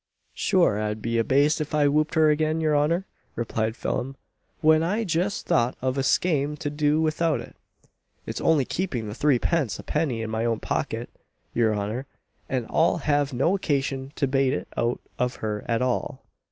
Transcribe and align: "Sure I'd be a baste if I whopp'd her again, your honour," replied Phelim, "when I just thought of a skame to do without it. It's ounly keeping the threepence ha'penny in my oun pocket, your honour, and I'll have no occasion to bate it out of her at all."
"Sure 0.33 0.81
I'd 0.81 0.99
be 0.99 1.19
a 1.19 1.23
baste 1.23 1.61
if 1.61 1.75
I 1.75 1.85
whopp'd 1.85 2.15
her 2.15 2.31
again, 2.31 2.59
your 2.59 2.75
honour," 2.75 3.05
replied 3.35 3.75
Phelim, 3.75 4.15
"when 4.59 4.81
I 4.81 5.03
just 5.03 5.45
thought 5.45 5.77
of 5.79 5.95
a 5.95 6.01
skame 6.01 6.57
to 6.57 6.71
do 6.71 6.99
without 6.99 7.39
it. 7.39 7.55
It's 8.25 8.41
ounly 8.41 8.67
keeping 8.67 9.07
the 9.07 9.13
threepence 9.13 9.77
ha'penny 9.77 10.23
in 10.23 10.31
my 10.31 10.43
oun 10.43 10.59
pocket, 10.59 11.11
your 11.53 11.75
honour, 11.75 12.07
and 12.49 12.65
I'll 12.71 12.97
have 12.97 13.31
no 13.31 13.53
occasion 13.53 14.11
to 14.15 14.25
bate 14.25 14.53
it 14.53 14.67
out 14.75 14.99
of 15.19 15.35
her 15.35 15.63
at 15.67 15.83
all." 15.83 16.23